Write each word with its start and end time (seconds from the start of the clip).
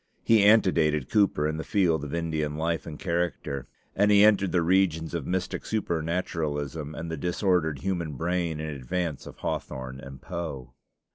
He 0.23 0.43
antedated 0.43 1.11
Cooper 1.11 1.47
in 1.47 1.57
the 1.57 1.63
field 1.63 2.03
of 2.03 2.11
Indian 2.11 2.55
life 2.57 2.87
and 2.87 2.97
character; 2.99 3.67
and 3.95 4.09
he 4.09 4.25
entered 4.25 4.51
the 4.51 4.63
regions 4.63 5.13
of 5.13 5.27
mystic 5.27 5.63
supernaturalism 5.63 6.95
and 6.95 7.11
the 7.11 7.17
disordered 7.17 7.81
human 7.81 8.13
brain 8.13 8.59
in 8.59 8.69
advance 8.71 9.27
of 9.27 9.37
Hawthorne 9.37 9.99
and 9.99 10.19
Poe. 10.19 10.73